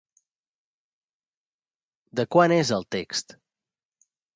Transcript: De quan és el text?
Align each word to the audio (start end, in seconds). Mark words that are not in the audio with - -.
De 2.21 2.27
quan 2.37 2.59
és 2.59 2.77
el 2.81 2.91
text? 2.99 3.41